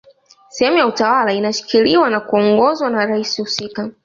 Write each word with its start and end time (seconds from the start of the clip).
sehemu 0.49 0.77
ya 0.77 0.87
utawala 0.87 1.33
inashikiliwa 1.33 2.09
na 2.09 2.19
kuongozwa 2.19 2.89
na 2.89 3.05
rais 3.05 3.37
husika 3.39 3.89